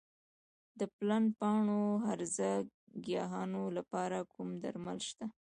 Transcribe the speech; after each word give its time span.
د 0.79 0.81
پلن 0.95 1.23
پاڼو 1.39 1.83
هرزه 2.05 2.51
ګیاوو 3.05 3.63
لپاره 3.77 4.17
کوم 4.33 4.49
درمل 4.63 4.99
شته؟ 5.09 5.25